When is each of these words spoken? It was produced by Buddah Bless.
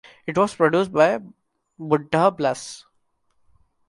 It 0.25 0.35
was 0.35 0.55
produced 0.55 0.91
by 0.91 1.19
Buddah 1.77 2.31
Bless. 2.31 2.85